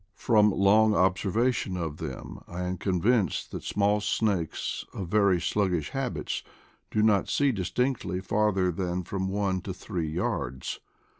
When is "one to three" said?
9.29-10.09